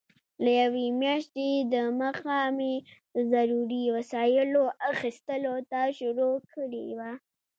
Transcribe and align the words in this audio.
له 0.43 0.51
یوې 0.61 0.85
میاشتې 1.01 1.47
دمخه 1.73 2.39
مې 2.57 2.73
د 3.13 3.15
ضروري 3.33 3.83
وسایلو 3.95 4.63
اخیستلو 4.91 5.55
ته 5.71 5.81
شروع 5.99 6.35
کړې 6.53 6.85
وه. 6.97 7.11